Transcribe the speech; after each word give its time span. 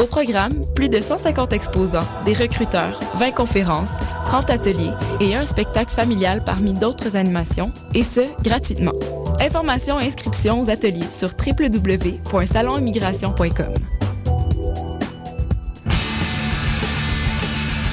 Au 0.00 0.06
programme, 0.06 0.52
plus 0.74 0.88
de 0.88 1.00
150 1.00 1.52
exposants, 1.52 2.08
des 2.24 2.32
recruteurs, 2.32 2.98
20 3.14 3.30
conférences, 3.32 3.92
30 4.24 4.50
ateliers 4.50 4.90
et 5.20 5.36
un 5.36 5.46
spectacle 5.46 5.92
familial 5.92 6.42
parmi 6.44 6.74
d'autres 6.74 7.14
animations, 7.16 7.70
et 7.94 8.02
ce, 8.02 8.22
gratuitement. 8.42 8.90
Informations 9.40 10.00
et 10.00 10.06
inscriptions 10.06 10.60
aux 10.60 10.70
ateliers 10.70 11.08
sur 11.12 11.30
www.salonimmigration.com. 11.30 13.74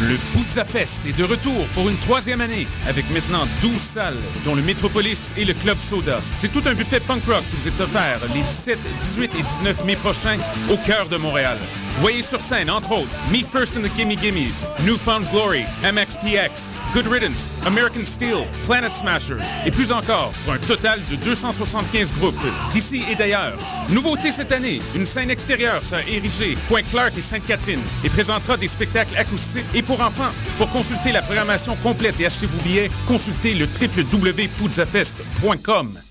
Le 0.04 0.18
Pizza 0.34 0.66
Fest 0.66 1.06
est 1.06 1.16
de 1.16 1.24
retour 1.24 1.64
pour 1.76 1.88
une 1.88 1.96
troisième 1.98 2.42
année, 2.42 2.66
avec 2.88 3.08
maintenant 3.12 3.46
12 3.62 3.78
salles, 3.78 4.18
dont 4.44 4.56
le 4.56 4.64
Métropolis 4.64 5.32
et 5.38 5.46
le 5.46 5.54
Club 5.54 5.78
Soda. 5.78 6.22
C'est 6.34 6.52
tout 6.52 6.64
un 6.66 6.74
buffet 6.74 7.00
punk 7.00 7.24
rock 7.26 7.44
qui 7.52 7.58
vous 7.58 7.68
est 7.68 7.80
offert 7.80 8.20
les 8.34 8.42
17, 8.42 8.80
18 9.00 9.32
et 9.38 9.44
19 9.44 9.86
mai 9.86 9.96
prochains 9.96 10.40
au 10.72 10.78
cœur 10.78 11.08
de 11.08 11.18
Montréal. 11.18 11.60
Voyez 12.00 12.22
sur 12.22 12.42
scène, 12.42 12.70
entre 12.70 12.94
autres, 12.94 13.12
Me 13.32 13.44
First 13.44 13.76
and 13.78 13.82
the 13.82 13.92
Gimme 13.96 14.16
Gimmes, 14.16 14.70
Newfound 14.84 15.28
Glory, 15.30 15.66
MXPX, 15.84 16.76
Good 16.94 17.08
Riddance, 17.08 17.54
American 17.66 18.06
Steel, 18.06 18.46
Planet 18.66 18.96
Smashers 18.96 19.44
et 19.66 19.72
plus 19.72 19.92
encore, 19.92 20.32
pour 20.44 20.54
un 20.54 20.60
total 20.60 21.02
de 21.10 21.16
275 21.18 22.14
groupes 22.14 22.36
d'ici 22.72 23.04
et 23.12 23.16
d'ailleurs. 23.16 23.58
Nouveauté 23.90 24.32
cette 24.32 24.52
année, 24.52 24.82
une 24.96 25.06
scène 25.06 25.30
extérieure 25.30 25.84
sera 25.84 26.02
érigée, 26.04 26.58
Pointe-Clark 26.70 27.14
et 27.18 27.22
Sainte-Catherine, 27.22 27.82
et 28.04 28.10
présentera 28.10 28.58
des 28.58 28.68
spectacles 28.68 29.16
acoustiques 29.18 29.66
et 29.74 29.84
pour 29.84 30.02
enfants. 30.02 30.32
Pour 30.58 30.70
consulter 30.72 31.12
la 31.12 31.22
programmation 31.22 31.76
complète 31.84 32.20
et 32.20 32.26
acheter 32.26 32.48
vos 32.48 32.58
billets, 32.64 32.90
consultez 33.08 33.54
le 33.54 33.66
www.poudzafest.com. 33.66 36.11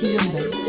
City 0.00 0.16
Urbaine. 0.16 0.59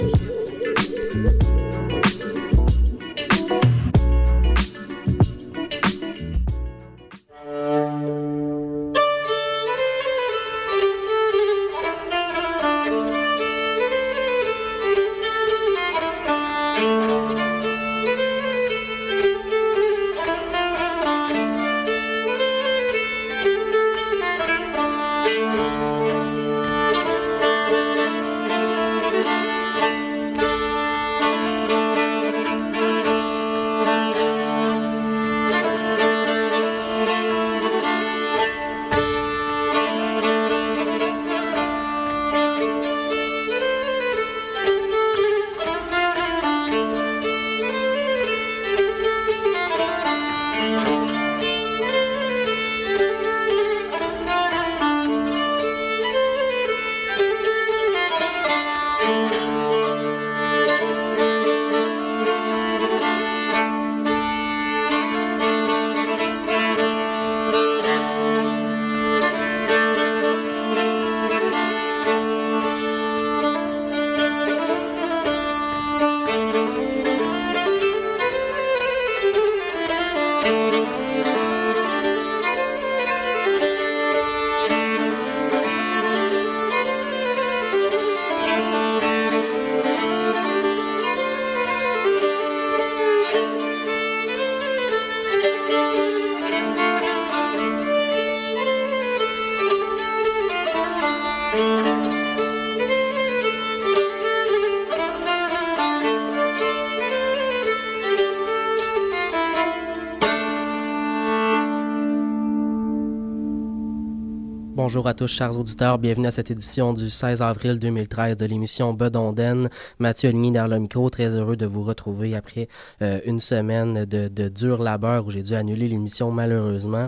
Bonjour 114.91 115.08
à 115.08 115.14
tous, 115.14 115.28
chers 115.28 115.58
auditeurs. 115.58 115.97
Bienvenue 115.99 116.28
à 116.28 116.32
cette 116.32 116.52
édition 116.52 116.93
du 116.93 117.09
16 117.09 117.41
avril 117.41 117.79
2013 117.79 118.35
de 118.35 118.46
l'émission 118.46 118.93
Bedonden. 118.93 119.70
Mathieu 119.99 120.28
Aligny 120.28 120.52
derrière 120.52 120.67
le 120.67 120.79
micro. 120.79 121.09
Très 121.09 121.34
heureux 121.34 121.55
de 121.55 121.66
vous 121.66 121.82
retrouver 121.82 122.35
après 122.35 122.67
euh, 123.02 123.22
une 123.26 123.40
semaine 123.40 124.03
de, 124.03 124.49
dur 124.49 124.84
labeur 124.84 125.26
où 125.26 125.32
j'ai 125.32 125.43
dû 125.43 125.53
annuler 125.53 125.88
l'émission 125.88 126.29
malheureusement. 126.32 127.08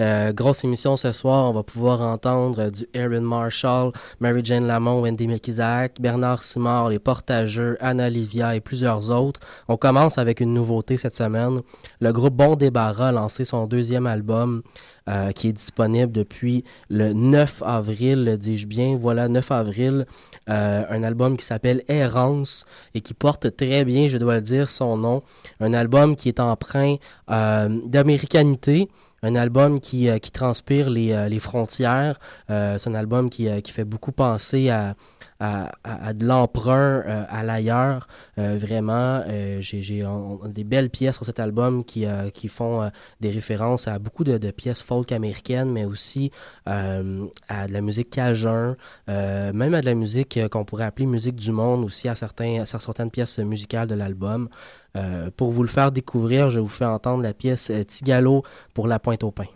Euh, 0.00 0.34
grosse 0.34 0.62
émission 0.64 0.96
ce 0.96 1.10
soir. 1.10 1.48
On 1.48 1.54
va 1.54 1.62
pouvoir 1.62 2.02
entendre 2.02 2.68
du 2.68 2.86
Aaron 2.94 3.22
Marshall, 3.22 3.92
Mary 4.20 4.42
Jane 4.44 4.66
Lamont, 4.66 5.00
Wendy 5.00 5.26
Melkizak, 5.26 6.02
Bernard 6.02 6.42
Simard, 6.42 6.90
les 6.90 6.98
Portageux, 6.98 7.78
Anna 7.80 8.10
Livia 8.10 8.56
et 8.56 8.60
plusieurs 8.60 9.10
autres. 9.10 9.40
On 9.68 9.78
commence 9.78 10.18
avec 10.18 10.40
une 10.40 10.52
nouveauté 10.52 10.98
cette 10.98 11.16
semaine. 11.16 11.62
Le 11.98 12.12
groupe 12.12 12.34
Bon 12.34 12.56
Débarras 12.56 13.08
a 13.08 13.12
lancé 13.12 13.46
son 13.46 13.66
deuxième 13.66 14.06
album. 14.06 14.62
Euh, 15.08 15.32
qui 15.32 15.48
est 15.48 15.52
disponible 15.52 16.12
depuis 16.12 16.62
le 16.88 17.12
9 17.12 17.64
avril, 17.66 18.36
dis-je 18.38 18.68
bien. 18.68 18.96
Voilà, 18.96 19.26
9 19.26 19.50
avril, 19.50 20.06
euh, 20.48 20.84
un 20.88 21.02
album 21.02 21.36
qui 21.36 21.44
s'appelle 21.44 21.82
Errance 21.88 22.66
et 22.94 23.00
qui 23.00 23.12
porte 23.12 23.56
très 23.56 23.84
bien, 23.84 24.06
je 24.06 24.16
dois 24.16 24.36
le 24.36 24.42
dire, 24.42 24.68
son 24.68 24.96
nom. 24.96 25.24
Un 25.58 25.74
album 25.74 26.14
qui 26.14 26.28
est 26.28 26.38
empreint 26.38 26.96
euh, 27.30 27.80
d'américanité. 27.84 28.88
Un 29.24 29.34
album 29.34 29.80
qui, 29.80 30.08
qui 30.20 30.30
transpire 30.32 30.90
les, 30.90 31.28
les 31.28 31.38
frontières. 31.38 32.18
C'est 32.48 32.88
un 32.88 32.94
album 32.94 33.30
qui, 33.30 33.48
qui, 33.62 33.70
fait 33.70 33.84
beaucoup 33.84 34.10
penser 34.10 34.68
à, 34.68 34.96
à, 35.42 36.12
de 36.12 36.24
l'emprunt 36.24 37.02
à 37.28 37.42
l'ailleurs. 37.42 38.06
vraiment, 38.36 39.22
j'ai 39.60 40.04
des 40.46 40.64
belles 40.64 40.90
pièces 40.90 41.16
sur 41.16 41.24
cet 41.24 41.40
album 41.40 41.84
qui, 41.84 42.06
qui 42.32 42.48
font 42.48 42.90
des 43.20 43.30
références 43.30 43.88
à 43.88 43.98
beaucoup 43.98 44.24
de, 44.24 44.38
pièces 44.50 44.82
folk 44.82 45.10
américaines, 45.12 45.70
mais 45.70 45.84
aussi 45.84 46.30
à 46.66 47.02
de 47.02 47.72
la 47.72 47.80
musique 47.80 48.10
cajun, 48.10 48.76
même 49.08 49.74
à 49.74 49.80
de 49.80 49.86
la 49.86 49.94
musique 49.94 50.38
qu'on 50.48 50.64
pourrait 50.64 50.84
appeler 50.84 51.06
musique 51.06 51.36
du 51.36 51.50
monde 51.50 51.84
aussi 51.84 52.08
à, 52.08 52.14
certains, 52.14 52.64
certaines 52.64 53.10
pièces 53.10 53.38
musicales 53.38 53.88
de 53.88 53.94
l'album. 53.94 54.48
Euh, 54.96 55.30
pour 55.36 55.52
vous 55.52 55.62
le 55.62 55.68
faire 55.68 55.90
découvrir, 55.90 56.50
je 56.50 56.60
vous 56.60 56.68
fais 56.68 56.84
entendre 56.84 57.22
la 57.22 57.32
pièce 57.32 57.70
euh, 57.70 57.82
Tigalo 57.82 58.42
pour 58.74 58.86
la 58.86 58.98
pointe 58.98 59.24
au 59.24 59.30
pain. 59.30 59.46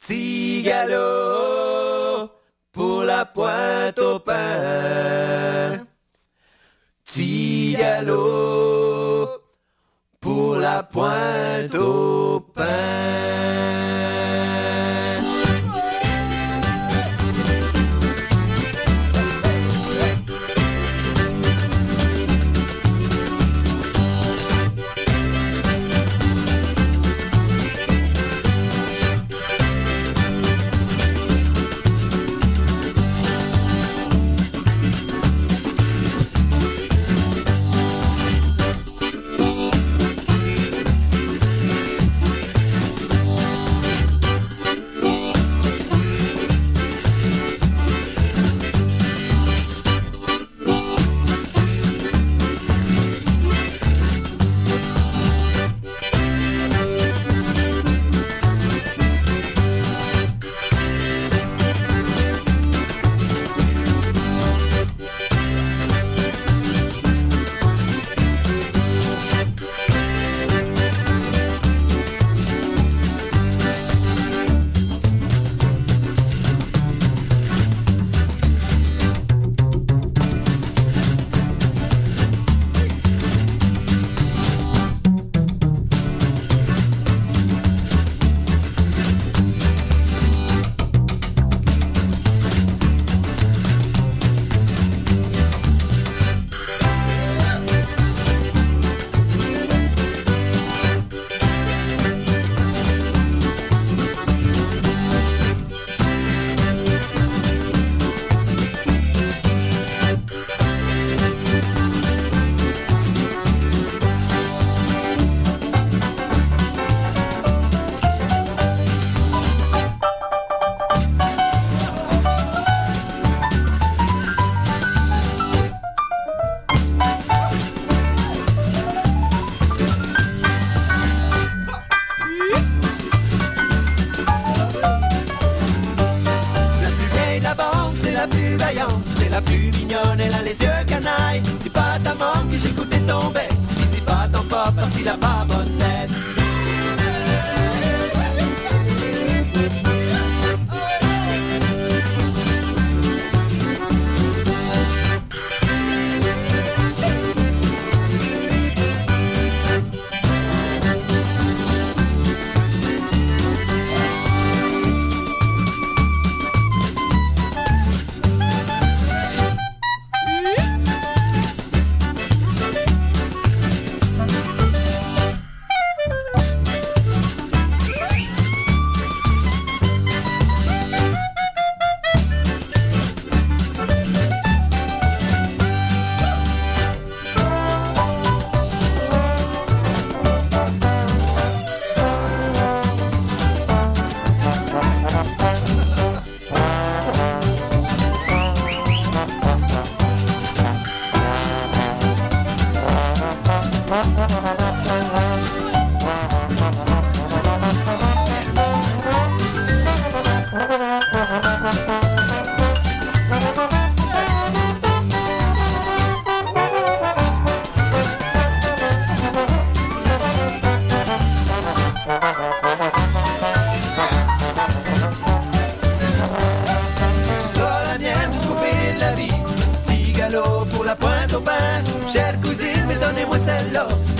Tigalo 0.00 1.47
pour 2.72 3.02
la 3.04 3.24
pointe 3.24 3.98
au 3.98 4.18
pain. 4.18 5.86
Tigalo 7.04 8.18
pour 10.20 10.56
la 10.56 10.82
pointe 10.82 11.74
au 11.74 12.40
pain. 12.54 13.97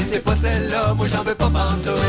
c'est 0.09 0.25
pas 0.25 0.35
celle-là, 0.35 0.95
moi 0.95 1.07
j'en 1.09 1.23
veux 1.23 1.35
pas 1.35 1.51
pantoute. 1.51 2.08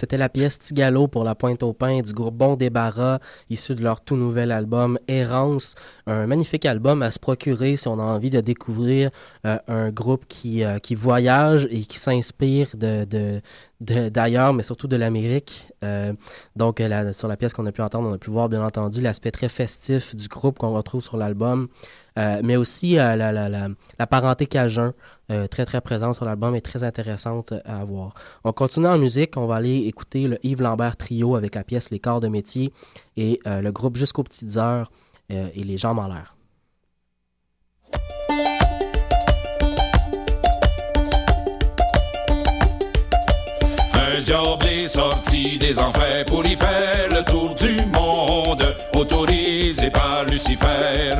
C'était 0.00 0.16
la 0.16 0.30
pièce 0.30 0.58
Tigalo 0.58 1.08
pour 1.08 1.24
la 1.24 1.34
pointe 1.34 1.62
au 1.62 1.74
pain 1.74 2.00
du 2.00 2.14
groupe 2.14 2.34
Bon 2.34 2.56
Débarras, 2.56 3.18
issu 3.50 3.74
de 3.74 3.82
leur 3.82 4.00
tout 4.00 4.16
nouvel 4.16 4.50
album 4.50 4.98
Errance. 5.08 5.74
Un 6.06 6.26
magnifique 6.26 6.64
album 6.64 7.02
à 7.02 7.10
se 7.10 7.18
procurer 7.18 7.76
si 7.76 7.86
on 7.86 7.98
a 7.98 8.02
envie 8.02 8.30
de 8.30 8.40
découvrir 8.40 9.10
euh, 9.44 9.58
un 9.68 9.90
groupe 9.90 10.24
qui, 10.26 10.64
euh, 10.64 10.78
qui 10.78 10.94
voyage 10.94 11.68
et 11.70 11.82
qui 11.82 11.98
s'inspire 11.98 12.68
d'ailleurs, 12.78 14.54
mais 14.54 14.62
surtout 14.62 14.88
de 14.88 14.96
l'Amérique. 14.96 15.68
Euh, 15.84 16.14
donc, 16.56 16.82
sur 17.12 17.28
la 17.28 17.36
pièce 17.36 17.52
qu'on 17.52 17.66
a 17.66 17.72
pu 17.72 17.82
entendre, 17.82 18.08
on 18.08 18.14
a 18.14 18.18
pu 18.18 18.30
voir, 18.30 18.48
bien 18.48 18.64
entendu, 18.64 19.02
l'aspect 19.02 19.32
très 19.32 19.50
festif 19.50 20.16
du 20.16 20.28
groupe 20.28 20.58
qu'on 20.58 20.72
retrouve 20.72 21.02
sur 21.02 21.18
l'album, 21.18 21.68
mais 22.16 22.56
aussi 22.56 22.94
la, 22.94 23.16
la, 23.32 24.06
parenté 24.06 24.46
cajun, 24.46 24.94
très, 25.50 25.64
très 25.64 25.80
présente 25.80 26.14
sur 26.14 26.24
l'album 26.24 26.54
et 26.54 26.60
très 26.60 26.84
intéressante 26.84 27.54
à 27.64 27.84
voir. 27.84 28.14
On 28.44 28.52
continue 28.52 28.86
en 28.86 28.98
musique, 28.98 29.36
on 29.36 29.46
va 29.46 29.56
aller 29.56 29.86
écouter 29.86 30.26
le 30.26 30.38
Yves 30.44 30.62
Lambert 30.62 30.96
Trio 30.96 31.36
avec 31.36 31.54
la 31.54 31.64
pièce 31.64 31.90
Les 31.90 32.00
corps 32.00 32.20
de 32.20 32.28
métier 32.28 32.72
et 33.16 33.40
le 33.46 33.70
groupe 33.70 33.96
Jusqu'aux 33.96 34.22
petites 34.22 34.56
heures 34.56 34.90
et 35.28 35.62
les 35.62 35.76
jambes 35.76 35.98
en 35.98 36.08
l'air. 36.08 36.34
Un 44.20 44.22
diable 44.22 44.66
est 44.66 44.88
sorti 44.88 45.58
des 45.58 45.78
enfers 45.78 46.26
pour 46.26 46.44
y 46.44 46.54
faire 46.54 47.08
le 47.10 47.24
tour 47.24 47.54
du 47.54 47.74
monde, 47.86 48.62
autorisé 48.94 49.90
par 49.90 50.26
Lucifer 50.26 51.14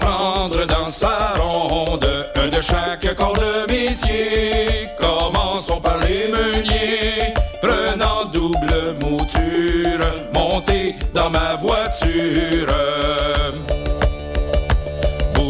prendre 0.00 0.66
dans 0.66 0.88
sa 0.88 1.34
ronde 1.38 2.06
un 2.36 2.48
de 2.48 2.60
chaque 2.62 3.14
corps 3.16 3.34
de 3.34 3.70
métier. 3.70 4.88
Commençons 4.98 5.80
par 5.80 5.98
les 5.98 6.28
meuniers, 6.28 7.34
prenant 7.60 8.24
double 8.32 8.94
mouture, 9.00 10.06
montez 10.32 10.96
dans 11.14 11.30
ma 11.30 11.54
voiture 11.56 12.72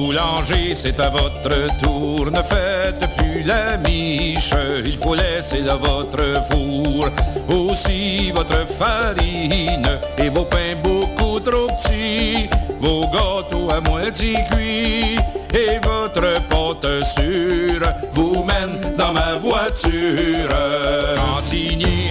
boulanger, 0.08 0.74
c'est 0.74 0.98
à 1.00 1.10
votre 1.10 1.76
tour. 1.78 2.30
Ne 2.30 2.42
faites 2.42 3.06
plus 3.16 3.27
la 3.48 3.78
miche, 3.78 4.54
il 4.84 4.98
faut 4.98 5.14
laisser 5.14 5.62
dans 5.62 5.78
votre 5.78 6.22
four. 6.48 7.08
Aussi 7.48 8.30
votre 8.30 8.66
farine 8.66 9.88
et 10.18 10.28
vos 10.28 10.44
pains 10.44 10.76
beaucoup 10.82 11.40
trop 11.40 11.66
petits, 11.68 12.48
vos 12.78 13.00
gâteaux 13.00 13.70
à 13.70 13.80
moitié 13.80 14.34
cuits 14.50 15.16
et 15.54 15.78
votre 15.82 16.28
pâte 16.50 17.04
sûre 17.16 17.88
vous 18.12 18.44
mène 18.44 18.96
dans 18.96 19.12
ma 19.14 19.34
voiture. 19.36 20.50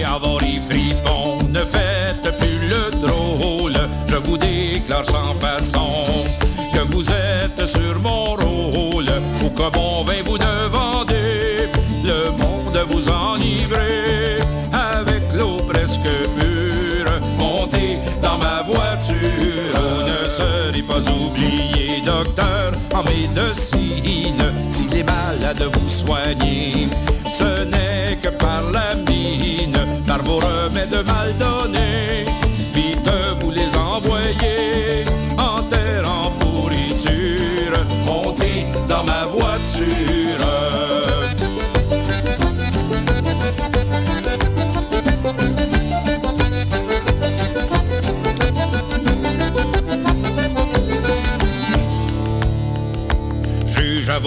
Avoir 0.04 0.40
les 0.40 0.58
fripons, 0.58 1.38
ne 1.50 1.60
faites 1.60 2.36
plus 2.38 2.58
le 2.68 2.90
drôle, 3.06 3.76
je 4.08 4.16
vous 4.16 4.36
déclare 4.36 5.04
sans 5.04 5.32
façon 5.34 5.87
en 23.30 23.34
médecine. 23.34 24.42
S'il 24.70 24.96
est 24.96 25.04
malade, 25.04 25.62
vous 25.72 25.88
soignez. 25.88 26.88
Ce 27.24 27.64
n'est 27.64 28.16
que 28.16 28.28
par 28.28 28.62
la 28.72 28.94
mine, 29.10 29.78
par 30.06 30.22
vos 30.22 30.36
remèdes 30.38 31.06
mal 31.06 31.34
donnés. 31.38 31.87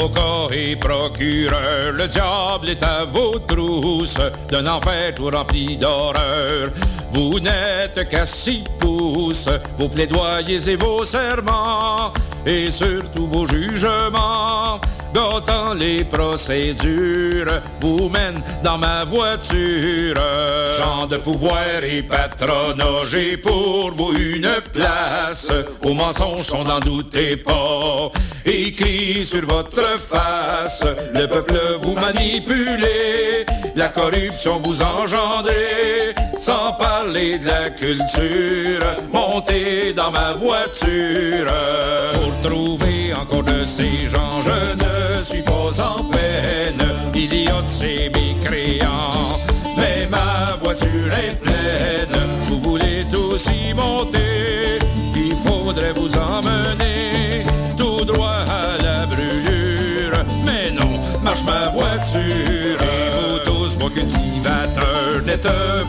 Avocat 0.01 0.55
et 0.55 0.75
procureur, 0.75 1.93
le 1.93 2.08
diable 2.08 2.70
est 2.70 2.84
à 2.84 3.05
vos 3.05 3.38
trousses, 3.39 4.20
d'un 4.50 4.65
enfer 4.67 5.13
tout 5.13 5.29
rempli 5.29 5.77
d'horreur. 5.77 6.70
Vous 7.12 7.39
n'êtes 7.39 8.10
qu'à 8.10 8.25
six 8.25 8.63
pouces, 8.79 9.50
vos 9.77 9.89
plaidoyers 9.89 10.70
et 10.70 10.75
vos 10.75 11.03
serments 11.03 12.12
et 12.46 12.72
surtout 12.72 13.27
vos 13.27 13.46
jugements. 13.46 14.79
Gâtant 15.13 15.73
les 15.73 16.03
procédures, 16.03 17.61
vous 17.81 18.09
mène 18.09 18.41
dans 18.63 18.77
ma 18.77 19.03
voiture. 19.03 20.15
Champ 20.77 21.07
de 21.07 21.17
pouvoir 21.17 21.83
et 21.83 22.01
patronat, 22.01 23.03
j'ai 23.09 23.35
pour 23.37 23.91
vous 23.91 24.13
une 24.13 24.49
place. 24.71 25.51
Vos 25.81 25.93
mensonges 25.93 26.45
sont 26.45 26.63
n'en 26.63 26.79
doutez 26.79 27.35
pas. 27.35 28.11
Écrit 28.45 29.25
sur 29.25 29.45
votre 29.45 29.99
face, 29.99 30.83
le 31.13 31.27
peuple 31.27 31.59
vous 31.81 31.93
manipulez, 31.93 33.45
la 33.75 33.89
corruption 33.89 34.59
vous 34.63 34.81
engendrez, 34.81 36.15
sans 36.41 36.74
parler 36.74 37.38
de 37.38 37.45
la 37.45 37.69
culture. 37.69 38.83
Montez 39.13 39.93
dans 39.93 40.10
ma 40.10 40.33
voiture 40.33 41.53
trouver 42.41 43.13
encore 43.13 43.43
de 43.43 43.63
ces 43.63 44.10
gens. 44.10 44.33
Je 44.48 44.60
ne 44.83 45.24
suis 45.24 45.43
pas 45.43 45.71
en 45.83 46.03
peine, 46.05 46.83
il 47.13 47.43
y 47.43 47.48
a 47.48 47.62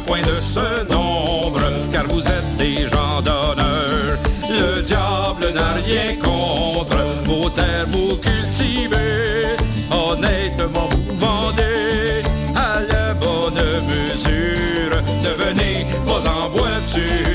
point 0.06 0.22
de 0.22 0.40
ce 0.40 0.84
nombre, 0.92 1.60
car 1.92 2.04
vous 2.08 2.26
êtes 2.26 2.56
des 2.56 2.88
gens 2.88 3.20
d'honneur. 3.22 4.18
Le 4.48 4.82
diable 4.82 5.46
n'a 5.54 5.72
rien 5.84 6.16
contre 6.22 6.96
vos 7.24 7.48
terres, 7.50 7.86
vous 7.88 8.16
cultivez. 8.16 9.46
Honnêtement, 9.90 10.88
vous 10.90 11.14
vendez 11.16 12.22
à 12.54 12.80
la 12.80 13.14
bonne 13.14 13.62
mesure. 13.86 14.96
Ne 15.22 15.44
venez 15.44 15.86
pas 16.06 16.28
en 16.28 16.48
voiture. 16.48 17.31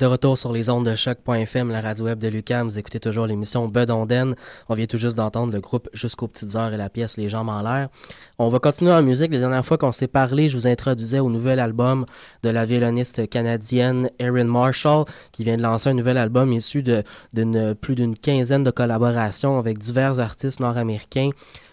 De 0.00 0.06
retour 0.06 0.38
sur 0.38 0.50
les 0.50 0.70
ondes 0.70 0.86
de 0.86 0.94
choc.fm, 0.94 1.70
la 1.70 1.82
radio 1.82 2.06
web 2.06 2.18
de 2.18 2.28
Lucam. 2.28 2.66
Vous 2.66 2.78
écoutez 2.78 2.98
toujours 2.98 3.26
l'émission 3.26 3.68
Bud 3.68 3.90
Onden. 3.90 4.34
On 4.70 4.74
vient 4.74 4.86
tout 4.86 4.96
juste 4.96 5.18
d'entendre 5.18 5.52
le 5.52 5.60
groupe 5.60 5.90
Jusqu'aux 5.92 6.26
petites 6.26 6.56
heures 6.56 6.72
et 6.72 6.78
la 6.78 6.88
pièce 6.88 7.18
Les 7.18 7.28
jambes 7.28 7.50
en 7.50 7.60
l'air. 7.60 7.90
On 8.38 8.48
va 8.48 8.60
continuer 8.60 8.92
en 8.92 9.02
musique. 9.02 9.30
La 9.30 9.40
dernière 9.40 9.64
fois 9.64 9.76
qu'on 9.76 9.92
s'est 9.92 10.06
parlé, 10.06 10.48
je 10.48 10.56
vous 10.56 10.66
introduisais 10.66 11.18
au 11.18 11.28
nouvel 11.28 11.60
album 11.60 12.06
de 12.42 12.48
la 12.48 12.64
violoniste 12.64 13.28
canadienne 13.28 14.08
Erin 14.18 14.44
Marshall, 14.44 15.04
qui 15.32 15.44
vient 15.44 15.58
de 15.58 15.62
lancer 15.62 15.90
un 15.90 15.94
nouvel 15.94 16.16
album 16.16 16.50
issu 16.54 16.82
de, 16.82 17.02
d'une, 17.34 17.74
plus 17.74 17.94
d'une 17.94 18.16
quinzaine 18.16 18.64
de 18.64 18.70
collaborations 18.70 19.58
avec 19.58 19.76
divers 19.78 20.18
artistes 20.18 20.60
nord-américains. 20.60 21.30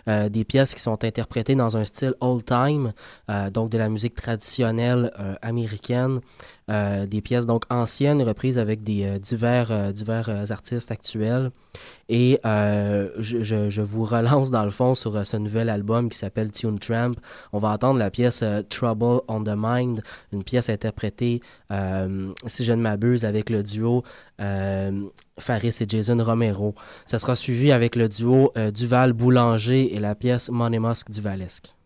Euh, 0.07 0.29
des 0.29 0.45
pièces 0.45 0.73
qui 0.73 0.81
sont 0.81 1.03
interprétées 1.03 1.55
dans 1.55 1.75
un 1.75 1.83
style 1.83 2.13
old 2.21 2.45
time, 2.45 2.93
euh, 3.29 3.49
donc 3.49 3.69
de 3.69 3.77
la 3.77 3.89
musique 3.89 4.15
traditionnelle 4.15 5.11
euh, 5.19 5.35
américaine. 5.41 6.21
Euh, 6.69 7.05
des 7.05 7.21
pièces 7.21 7.45
donc 7.45 7.63
anciennes 7.69 8.21
reprises 8.21 8.59
avec 8.59 8.83
des 8.83 9.05
euh, 9.05 9.19
divers, 9.19 9.71
euh, 9.71 9.93
divers 9.93 10.51
artistes 10.51 10.91
actuels. 10.91 11.51
Et 12.09 12.39
je, 12.43 13.09
je, 13.19 13.69
je, 13.69 13.81
vous 13.81 14.03
relance 14.15 14.51
dans 14.51 14.65
le 14.65 14.69
fond 14.69 14.95
sur 14.95 15.25
ce 15.25 15.37
nouvel 15.37 15.69
album 15.69 16.09
qui 16.09 16.17
s'appelle 16.17 16.51
Tune 16.51 16.79
Tramp. 16.79 17.13
On 17.53 17.59
va 17.59 17.69
entendre 17.69 17.99
la 17.99 18.09
pièce 18.09 18.43
Trouble 18.69 19.21
on 19.27 19.43
the 19.43 19.53
Mind, 19.55 20.01
une 20.33 20.43
pièce 20.43 20.69
interprétée, 20.69 21.41
si 22.47 22.63
je 22.65 22.71
ne 22.73 22.81
m'abuse, 22.81 23.25
avec 23.25 23.49
le 23.49 23.61
duo 23.61 24.03
Faris 24.39 25.77
et 25.81 25.85
Jason 25.87 26.17
Romero. 26.23 26.73
Ça 27.05 27.19
sera 27.19 27.35
suivi 27.35 27.71
avec 27.71 27.95
le 27.95 28.09
duo 28.09 28.51
Duval 28.73 29.13
Boulanger 29.13 29.93
et 29.93 29.99
la 29.99 30.15
pièce 30.15 30.49
Money 30.49 30.79
Duvalesque. 31.09 31.76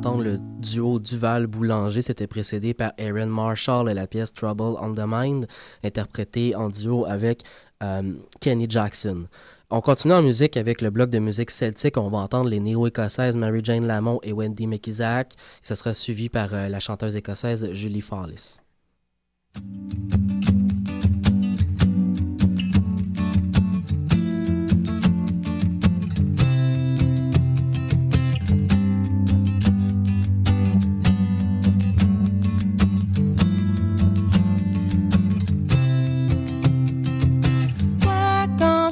D'entendre 0.00 0.22
le 0.22 0.38
duo 0.38 0.98
Duval-Boulanger. 0.98 2.02
C'était 2.02 2.26
précédé 2.26 2.74
par 2.74 2.92
Aaron 2.98 3.28
Marshall 3.28 3.88
et 3.88 3.94
la 3.94 4.06
pièce 4.06 4.32
Trouble 4.32 4.76
on 4.80 4.94
the 4.94 5.04
Mind, 5.06 5.46
interprétée 5.82 6.54
en 6.54 6.68
duo 6.68 7.06
avec 7.06 7.42
euh, 7.82 8.12
Kenny 8.40 8.66
Jackson. 8.68 9.26
On 9.70 9.80
continue 9.80 10.14
en 10.14 10.22
musique 10.22 10.56
avec 10.56 10.82
le 10.82 10.90
bloc 10.90 11.10
de 11.10 11.18
musique 11.18 11.50
celtique. 11.50 11.96
On 11.96 12.08
va 12.08 12.18
entendre 12.18 12.50
les 12.50 12.60
néo-écossaises 12.60 13.36
Mary-Jane 13.36 13.86
Lamont 13.86 14.20
et 14.22 14.32
Wendy 14.32 14.66
McIsaac. 14.66 15.34
Ça 15.62 15.74
sera 15.74 15.94
suivi 15.94 16.28
par 16.28 16.52
euh, 16.52 16.68
la 16.68 16.78
chanteuse 16.78 17.16
écossaise 17.16 17.72
Julie 17.72 18.02
Fallis. 18.02 18.60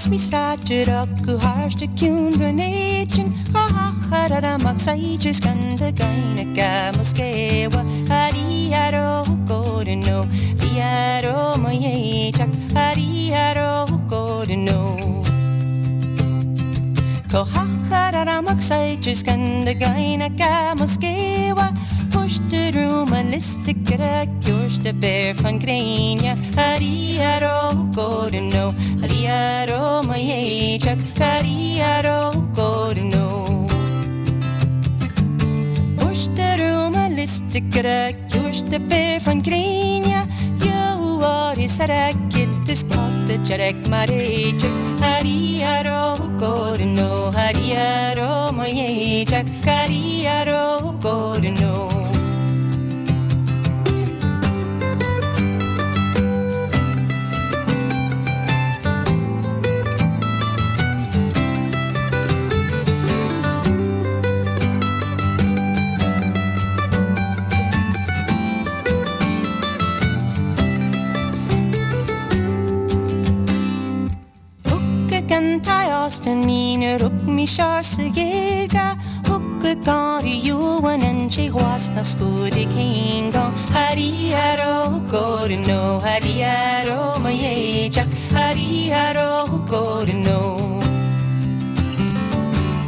misrácsra 0.09 1.07
kuháste 1.27 1.87
kjunga 1.97 2.51
nétjen 2.51 3.33
kahárara 3.53 4.57
maksaicsas 4.59 5.39
kanda 5.39 5.89
kainaka 5.99 6.93
moskewa 6.97 7.83
hariaro 8.09 9.25
hukorino 9.29 10.27
riaro 10.61 11.57
majeicak 11.63 12.49
hariaro 12.75 13.87
hukorino 13.91 14.81
kahárara 17.33 18.43
maksaicsas 18.43 19.23
kanda 19.25 19.75
kainaka 19.75 20.75
moskewa 20.79 21.67
Porsche 22.15 22.71
romanistike 22.75 23.97
Kjørstebær 24.45 25.35
van 25.43 25.57
Grenja 25.59 26.37
Ariaro 26.57 27.75
Gorno 27.97 28.67
Ariaro 29.03 29.81
Majejak 30.07 31.03
Ariaro 31.19 32.21
Gorno 32.55 33.27
Porsche 35.99 36.51
romanistike 36.63 37.83
Kjørstebær 38.31 39.19
van 39.27 39.43
Grenja 39.43 40.23
Joari 40.63 41.67
Sarakittis 41.67 42.87
Kottejarek 42.95 43.83
Marejak 43.91 45.03
Ariaro 45.17 46.15
Gorno 46.39 47.11
Ariaro 47.49 48.33
Majejak 48.55 49.51
Ariaro 49.67 50.95
Gorno 51.03 51.64
kan 75.35 75.61
ta 75.67 75.79
mine 76.47 76.91
rook 77.03 77.19
my 77.37 77.45
sjaarse 77.55 78.05
giga 78.17 78.87
Hukke 79.29 79.73
gaar 79.87 80.23
i 80.35 80.37
joen 80.47 81.03
en 81.11 81.19
tje 81.29 81.47
gwaas 81.55 81.85
na 81.95 82.03
skoor 82.11 82.55
ik 82.65 82.73
heen 82.79 83.33
gong. 83.35 83.55
Hari 83.77 84.11
haro 84.31 85.01
gaar 85.13 85.51
en 85.57 85.63
no, 85.67 85.81
hari 86.07 86.35
haro 86.43 87.19
ma 87.25 87.31
jee 87.43 87.91
tjak 87.91 88.07
Hari 88.39 88.91
haro 88.95 89.31
gaar 89.71 90.07
en 90.15 90.23
no 90.29 90.41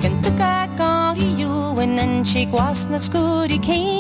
Kan 0.03 0.15
tukka 0.23 0.55
gaar 0.79 1.17
i 1.27 1.31
joen 1.43 1.99
en 1.99 2.15
tje 2.23 2.47
gwaas 2.53 2.87
na 2.91 2.99
skoor 3.09 3.51
ik 3.51 3.65
heen 3.65 3.97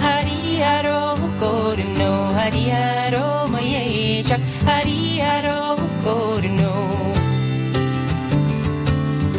Hari 0.00 0.60
haro 0.64 1.16
gaar 1.40 1.89
no 2.00 2.12
hariaro 2.38 3.28
maiechak 3.54 4.42
hariaro 4.68 5.60
korno 6.04 6.74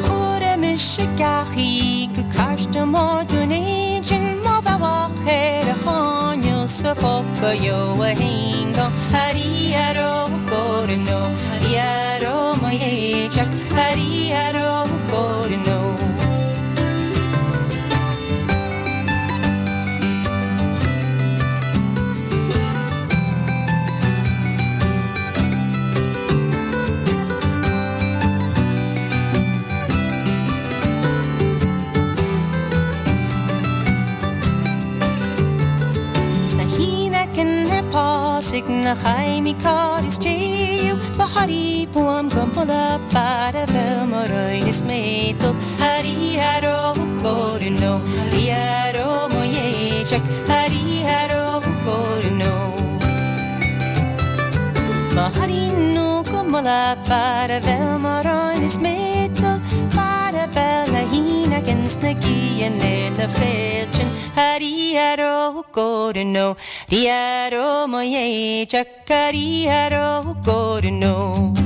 خورمش 0.03 0.99
گخی 1.19 2.09
که 2.15 2.23
کشت 2.37 2.77
ما 2.77 3.23
دونه 3.23 3.61
جن 4.01 4.25
ما 4.45 4.61
و 4.65 4.83
آخر 4.83 5.65
خان 5.85 6.43
یوسف 6.43 7.03
و 7.03 7.23
کیو 7.41 7.85
و 7.99 8.03
هنگام 8.03 8.91
هری 9.13 9.75
ارو 9.75 10.13
گرنو 10.51 11.21
هری 11.51 11.73
ارو 11.79 12.37
مایه 12.61 13.29
چک 13.35 13.47
هری 13.77 14.33
ارو 14.33 14.73
گرنو 15.11 15.81
sig 38.41 38.67
na 38.67 38.95
chai 38.95 39.39
mi 39.41 39.53
kar 39.53 40.03
is 40.03 40.17
chiu. 40.17 40.95
Ma 41.17 41.25
hari 41.33 41.87
puam 41.93 42.29
kampola 42.29 42.99
fara 43.11 43.65
vel 43.73 43.99
moroin 44.11 44.67
is 44.67 44.81
meto. 44.81 45.49
Hari 45.83 46.15
haro 46.41 46.93
korino 47.23 47.93
hari 48.17 48.43
haro 48.49 49.07
moye 49.33 50.03
chak. 50.09 50.23
Hari 50.51 50.83
haro 51.09 51.61
korino 51.85 52.53
ma 55.15 55.25
hari 55.37 55.63
no 55.95 56.23
kampola 56.31 56.81
fara 57.07 57.59
vel 57.67 57.99
moroin 58.05 58.63
is 58.69 58.77
meto. 58.85 59.51
Fara 59.95 60.47
vel 60.55 60.91
na 60.95 61.01
hina 61.13 61.61
kens 61.67 61.95
na 62.03 62.13
gian 62.23 62.81
er 62.93 63.11
na 63.19 63.27
fet 63.37 63.90
Chakariaro 64.91 65.63
Korono 65.71 66.55
Riaro 66.89 67.87
Moye 67.87 68.65
Chakariaro 68.67 70.35
Korono 70.43 71.60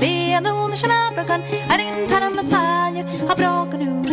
Leende 0.00 0.50
hon 0.50 0.72
i 0.72 0.76
Tjernobyl-sjön, 0.76 1.42
är 1.72 1.78
inte 1.88 2.14
häromdagen, 2.14 3.28
har 3.28 3.36
bråkat 3.36 3.80
nu 3.80 4.07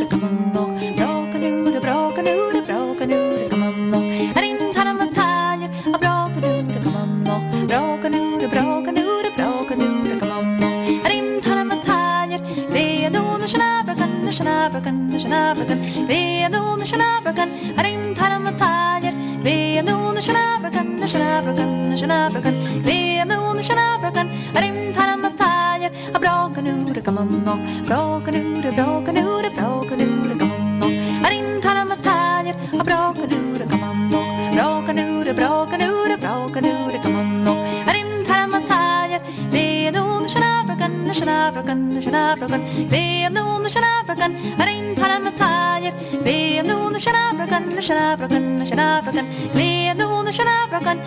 shanavrakan, 47.85 48.45
shanavrakan, 48.65 49.25
leave 49.53 49.97
the 49.97 50.07
wound 50.07 50.27
the 50.27 50.31
shanavrakan, 50.31 50.97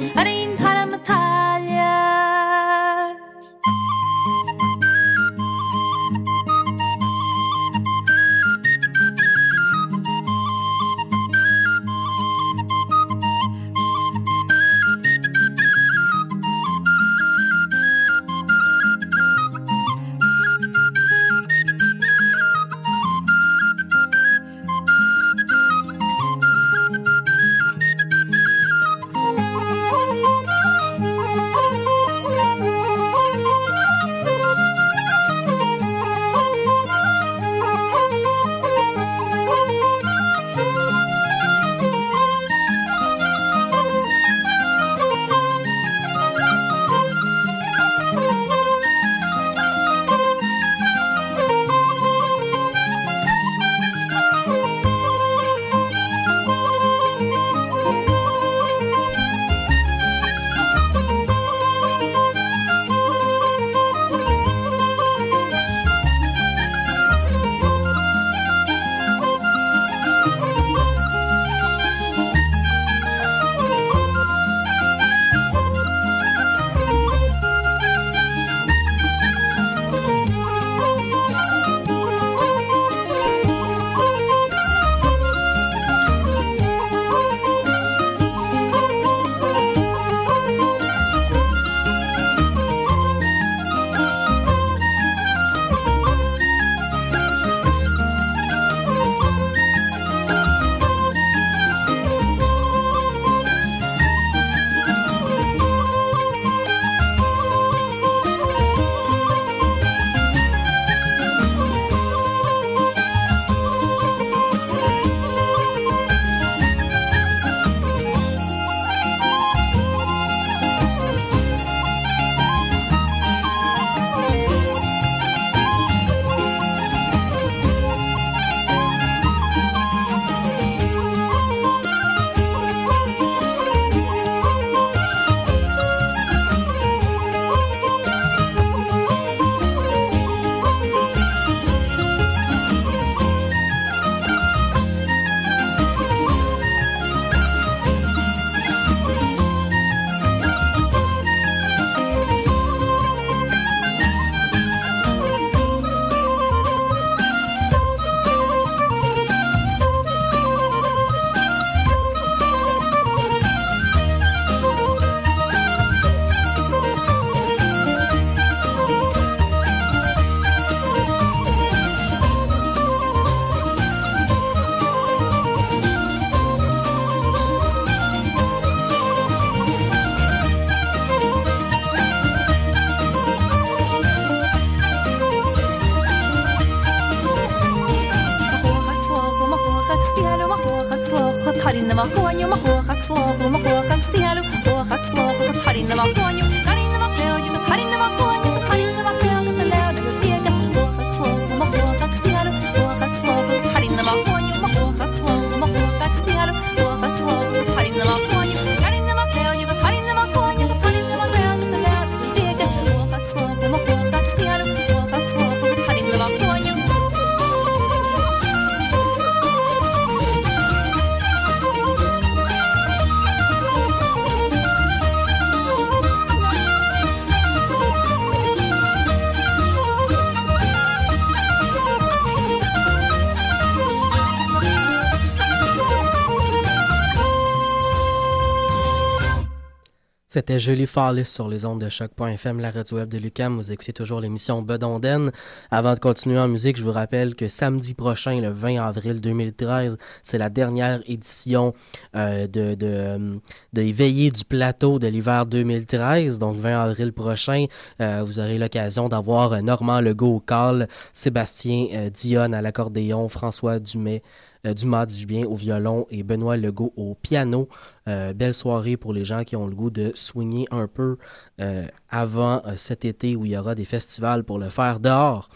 C'était 240.48 240.60
Julie 240.60 240.86
Fallis 240.86 241.26
sur 241.26 241.46
les 241.46 241.66
ondes 241.66 241.82
de 241.82 241.90
choc.fm, 241.90 242.58
la 242.58 242.70
radio 242.70 242.96
web 242.96 243.10
de 243.10 243.18
Lucam. 243.18 243.56
Vous 243.56 243.70
écoutez 243.70 243.92
toujours 243.92 244.18
l'émission 244.18 244.62
Bedonden. 244.62 245.30
Avant 245.70 245.92
de 245.92 245.98
continuer 245.98 246.38
en 246.38 246.48
musique, 246.48 246.78
je 246.78 246.82
vous 246.82 246.90
rappelle 246.90 247.34
que 247.34 247.48
samedi 247.48 247.92
prochain, 247.92 248.40
le 248.40 248.48
20 248.48 248.82
avril 248.82 249.20
2013, 249.20 249.98
c'est 250.22 250.38
la 250.38 250.48
dernière 250.48 251.02
édition 251.06 251.74
euh, 252.16 252.46
de, 252.46 252.74
de, 252.74 252.86
euh, 252.86 253.36
de 253.74 253.82
Veillées 253.82 254.30
du 254.30 254.42
plateau 254.42 254.98
de 254.98 255.06
l'hiver 255.06 255.44
2013. 255.44 256.38
Donc, 256.38 256.56
20 256.56 256.80
avril 256.80 257.12
prochain, 257.12 257.66
euh, 258.00 258.22
vous 258.24 258.38
aurez 258.38 258.56
l'occasion 258.56 259.10
d'avoir 259.10 259.62
Normand 259.62 260.00
Legault 260.00 260.36
au 260.36 260.40
call, 260.40 260.88
Sébastien 261.12 261.88
euh, 261.92 262.08
Dionne 262.08 262.54
à 262.54 262.62
l'accordéon, 262.62 263.28
François 263.28 263.80
Dumais 263.80 264.22
Dumas, 264.64 265.06
dis 265.06 265.26
bien, 265.26 265.44
au 265.46 265.54
violon 265.54 266.06
et 266.10 266.22
Benoît 266.22 266.56
Legault 266.56 266.92
au 266.96 267.14
piano. 267.14 267.68
Euh, 268.08 268.32
belle 268.32 268.54
soirée 268.54 268.96
pour 268.96 269.12
les 269.12 269.24
gens 269.24 269.44
qui 269.44 269.56
ont 269.56 269.66
le 269.66 269.74
goût 269.74 269.90
de 269.90 270.12
soigner 270.14 270.66
un 270.70 270.86
peu 270.86 271.18
euh, 271.60 271.86
avant 272.10 272.62
cet 272.76 273.04
été 273.04 273.36
où 273.36 273.44
il 273.44 273.52
y 273.52 273.56
aura 273.56 273.74
des 273.74 273.84
festivals 273.84 274.44
pour 274.44 274.58
le 274.58 274.68
faire 274.68 275.00
dehors. 275.00 275.48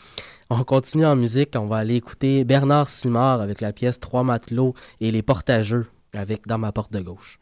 On 0.50 0.64
continue 0.64 1.06
en 1.06 1.16
musique, 1.16 1.54
on 1.56 1.66
va 1.66 1.78
aller 1.78 1.94
écouter 1.94 2.44
Bernard 2.44 2.90
Simard 2.90 3.40
avec 3.40 3.62
la 3.62 3.72
pièce 3.72 3.98
Trois 3.98 4.22
matelots 4.22 4.74
et 5.00 5.10
les 5.10 5.22
portageux 5.22 5.86
avec 6.12 6.46
Dans 6.46 6.58
ma 6.58 6.72
porte 6.72 6.92
de 6.92 7.00
gauche. 7.00 7.38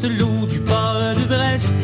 Matelots 0.00 0.46
du 0.46 0.60
port 0.60 1.14
de 1.14 1.24
Brest. 1.26 1.74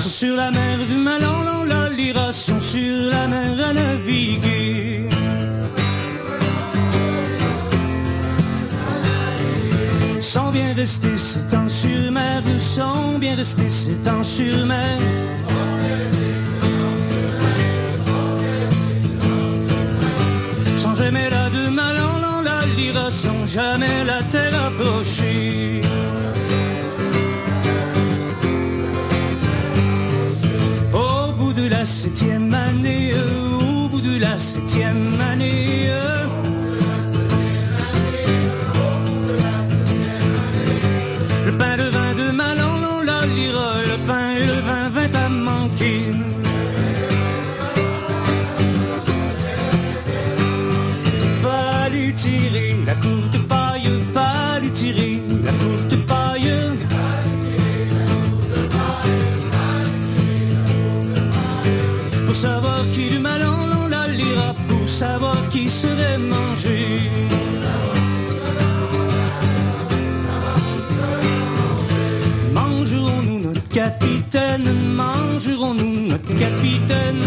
Sur 0.00 0.36
la 0.36 0.50
mer 0.50 0.78
du 0.88 0.96
Malin, 0.96 1.64
la 1.66 1.88
Lyra 1.90 2.32
sont 2.32 2.60
sur 2.60 3.10
la 3.10 3.26
mer 3.26 3.52
à 3.68 3.72
naviguer. 3.72 5.08
Sans 10.20 10.50
bien 10.50 10.74
rester 10.74 11.16
sept 11.16 11.54
ans 11.54 11.68
sur 11.68 12.12
mer, 12.12 12.42
sans 12.58 13.18
bien 13.18 13.34
rester 13.36 13.68
sept 13.68 14.06
ans 14.08 14.22
sur 14.22 14.66
mer. 14.66 14.98
Jamais 23.54 24.04
la 24.04 24.20
terre 24.24 24.52
approcher. 24.66 25.80
Au 30.92 31.32
bout 31.38 31.52
de 31.52 31.68
la 31.68 31.86
septième 31.86 32.52
année, 32.52 33.12
au 33.14 33.88
bout 33.88 34.00
de 34.00 34.18
la 34.18 34.36
septième 34.38 35.06
année. 35.32 35.74
Capitaine, 74.34 74.96
mangerons-nous 74.96 76.08
notre 76.08 76.34
capitaine. 76.36 77.24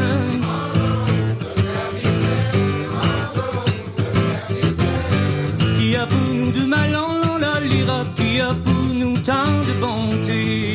Qui 5.77 5.95
a 5.95 6.05
pour 6.05 6.33
nous 6.33 6.51
de 6.51 6.65
mal 6.65 6.93
en 6.95 7.37
la 7.37 7.61
lira, 7.61 8.03
qui 8.17 8.41
a 8.41 8.53
pour 8.53 8.93
nous 8.93 9.17
tant 9.19 9.53
de 9.67 9.73
bonté. 9.79 10.73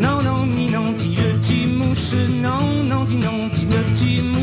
Non, 0.00 0.22
non, 0.22 0.46
ni 0.46 0.70
non, 0.70 0.92
dit 0.92 1.16
le 1.16 1.30
non, 2.40 2.84
non, 2.84 3.04
dit 3.04 3.16
non, 3.16 3.48
dit 3.52 3.66
le 3.66 3.82
petit 3.92 4.22
mousse. 4.22 4.39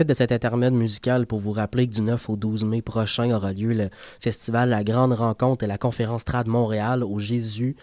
Profite 0.00 0.08
de 0.08 0.14
cet 0.14 0.32
intermède 0.32 0.72
musical 0.72 1.26
pour 1.26 1.40
vous 1.40 1.52
rappeler 1.52 1.86
que 1.86 1.92
du 1.92 2.00
9 2.00 2.30
au 2.30 2.36
12 2.36 2.64
mai 2.64 2.80
prochain 2.80 3.30
aura 3.32 3.52
lieu 3.52 3.74
le 3.74 3.90
festival 4.18 4.70
La 4.70 4.82
Grande 4.82 5.12
Rencontre 5.12 5.64
et 5.64 5.66
la 5.66 5.76
conférence 5.76 6.24
Trad 6.24 6.46
Montréal 6.46 7.04
au 7.04 7.18
Jésus. 7.18 7.76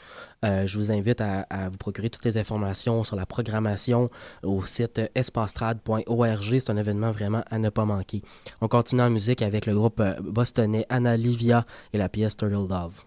Euh, 0.43 0.65
je 0.65 0.79
vous 0.79 0.91
invite 0.91 1.21
à, 1.21 1.45
vous 1.69 1.77
procurer 1.77 2.09
toutes 2.09 2.25
les 2.25 2.39
informations 2.39 3.03
sur 3.03 3.15
la 3.15 3.27
programmation 3.27 4.09
au 4.41 4.65
site 4.65 4.99
espastrad.org. 5.13 6.57
C'est 6.57 6.71
un 6.71 6.77
événement 6.77 7.11
vraiment 7.11 7.43
à 7.51 7.59
ne 7.59 7.69
pas 7.69 7.85
manquer. 7.85 8.23
On 8.61 8.67
continue 8.67 9.03
en 9.03 9.11
musique 9.11 9.43
avec 9.43 9.67
le 9.67 9.75
groupe 9.75 9.99
euh, 9.99 10.15
bostonnais 10.19 10.87
Anna 10.89 11.17
Livia 11.17 11.67
et 11.93 11.99
la 11.99 12.09
pièce 12.09 12.35
Turtle 12.35 12.67
Love. 12.67 13.03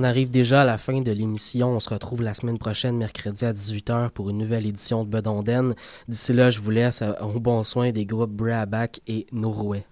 On 0.00 0.04
arrive 0.04 0.30
déjà 0.30 0.62
à 0.62 0.64
la 0.64 0.78
fin 0.78 1.00
de 1.00 1.10
l'émission. 1.10 1.70
On 1.70 1.80
se 1.80 1.88
retrouve 1.88 2.22
la 2.22 2.32
semaine 2.32 2.56
prochaine, 2.56 2.96
mercredi 2.96 3.44
à 3.44 3.52
18h, 3.52 4.10
pour 4.10 4.30
une 4.30 4.38
nouvelle 4.38 4.64
édition 4.64 5.02
de 5.02 5.08
Bedonden. 5.10 5.74
D'ici 6.06 6.32
là, 6.32 6.50
je 6.50 6.60
vous 6.60 6.70
laisse 6.70 7.02
au 7.20 7.40
bon 7.40 7.64
soin 7.64 7.90
des 7.90 8.06
groupes 8.06 8.30
Brabac 8.30 9.00
et 9.08 9.26
Norway. 9.32 9.84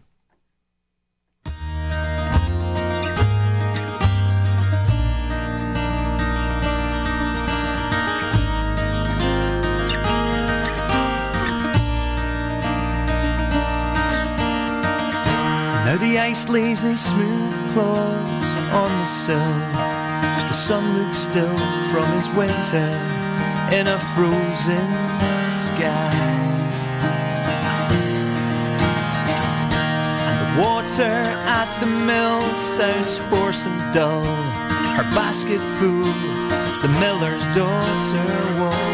Now 15.85 15.97
the 15.97 16.17
ice 16.17 16.47
smooth 16.47 17.73
claws 17.73 18.37
on 18.73 19.07
the. 19.27 19.96
The 20.49 20.53
sun 20.53 20.99
looks 20.99 21.19
still 21.19 21.59
from 21.91 22.07
his 22.17 22.29
winter 22.31 22.89
in 23.75 23.87
a 23.89 23.99
frozen 24.15 24.87
sky. 25.45 26.15
And 30.27 30.37
the 30.43 30.51
water 30.63 31.17
at 31.61 31.69
the 31.81 31.87
mill 31.87 32.41
sounds 32.55 33.19
hoarse 33.29 33.67
and 33.67 33.95
dull. 33.95 34.25
Her 34.97 35.09
basket 35.15 35.61
full, 35.79 36.11
the 36.83 36.89
miller's 37.01 37.45
daughter 37.55 38.61
walking 38.61 38.86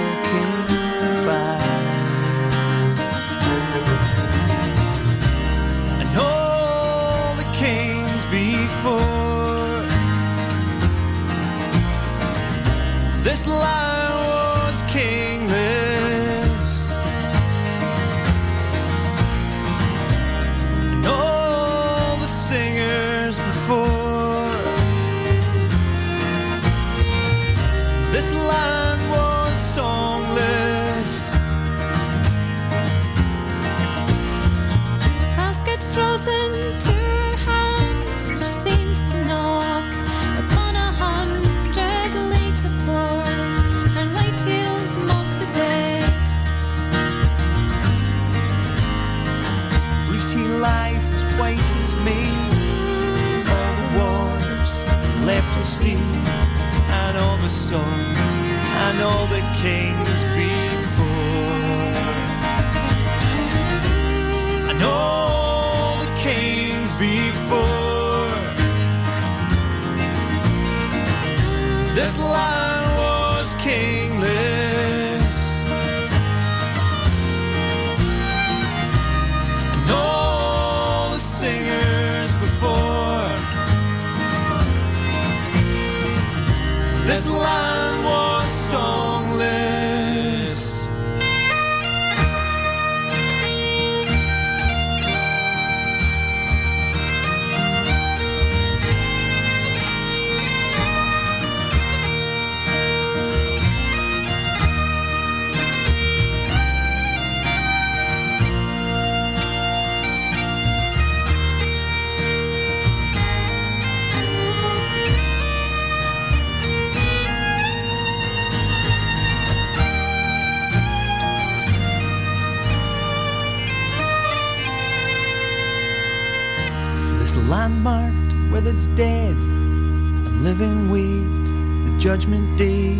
landmarked 127.63 128.33
with 128.51 128.67
its 128.67 128.89
dead 128.89 129.37
and 129.37 130.43
living 130.43 130.91
wait 130.91 131.45
the 131.87 131.97
judgment 131.97 132.59
day. 132.59 132.97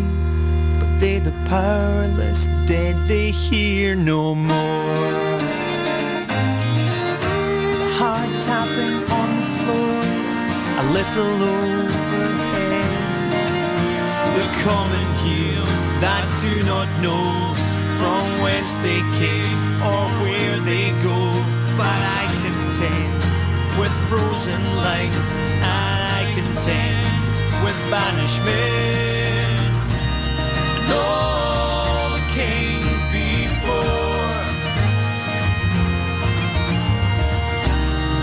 But 0.79 0.99
they, 1.01 1.19
the 1.19 1.33
powerless 1.49 2.45
dead, 2.65 2.95
they 3.05 3.31
hear 3.31 3.93
no 3.93 4.33
more. 4.33 5.37
The 7.81 7.89
hard 7.99 8.31
tapping 8.47 8.99
on 9.19 9.29
the 9.41 9.47
floor, 9.59 9.95
a 10.81 10.85
little 10.97 11.35
overhead. 11.55 12.93
The 14.39 14.47
common 14.67 15.07
heels 15.23 15.79
that 16.03 16.25
do 16.45 16.53
not 16.71 16.87
know 17.05 17.27
from 17.99 18.23
whence 18.43 18.77
they 18.87 19.01
came 19.19 19.59
or 19.91 20.03
where 20.23 20.57
they 20.71 20.87
go. 21.09 21.19
But 21.75 21.99
I 22.19 22.23
contend 22.43 23.32
with 23.79 23.93
frozen 24.07 24.61
life, 24.75 25.37
I 25.63 26.25
contend 26.35 27.23
with 27.63 27.75
banishment. 27.89 28.53
And 30.79 30.91
all 30.93 32.09
the 32.11 32.23
kings 32.37 33.01
before 33.11 34.33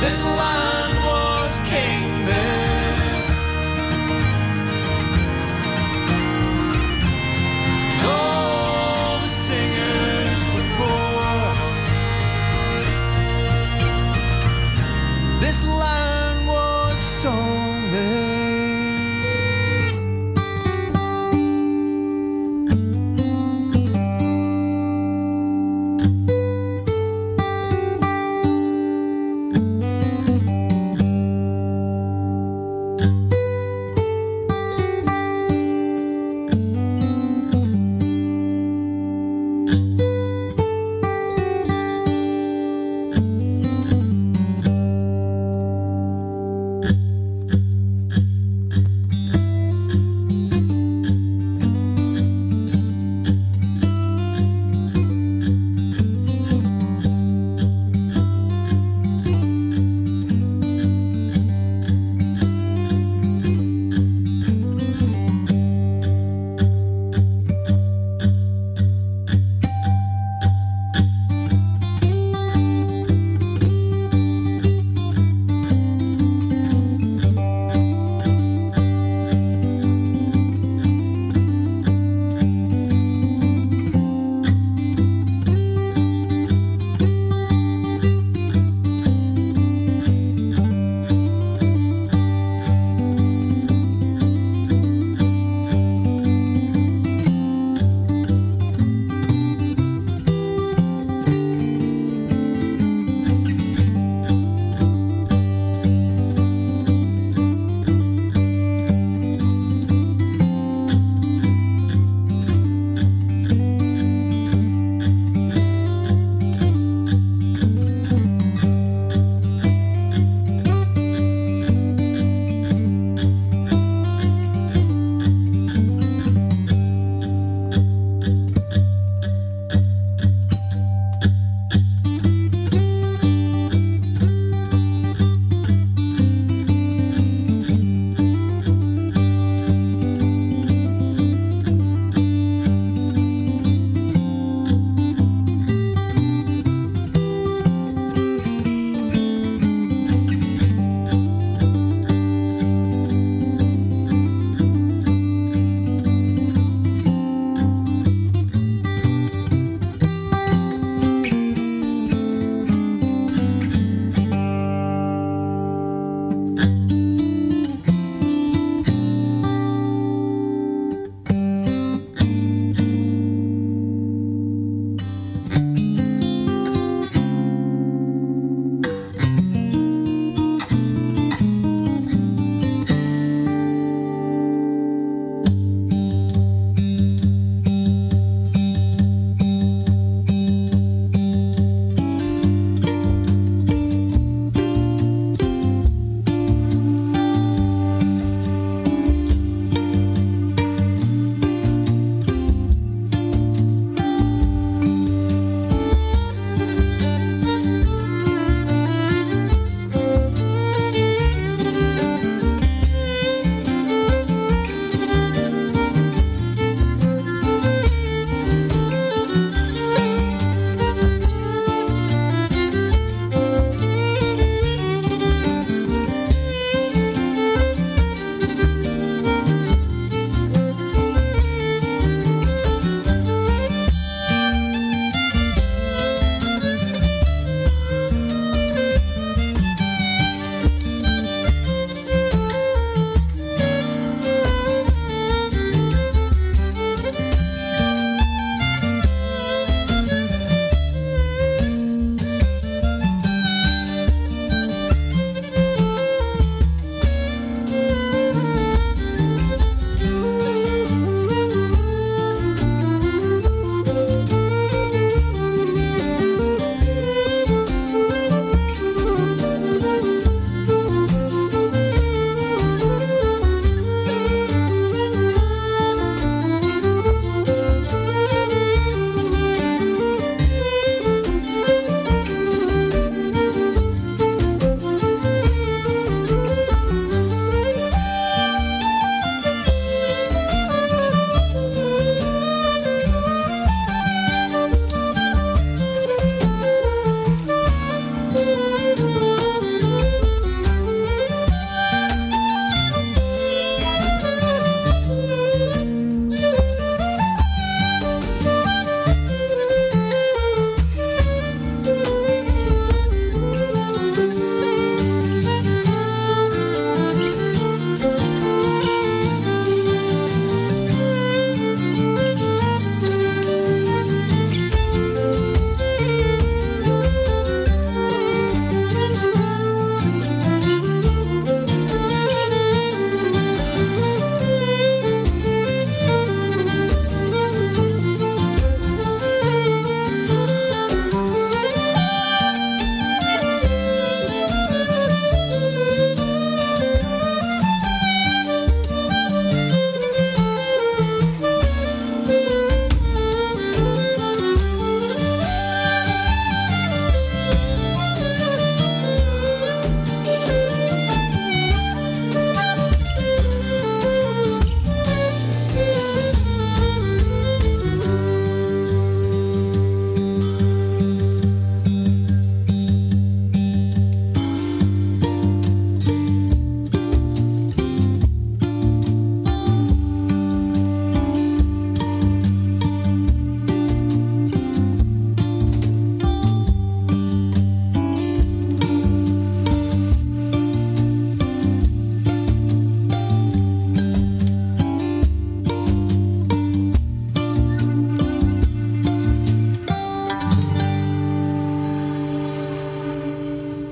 this 0.00 0.24
life. 0.24 0.69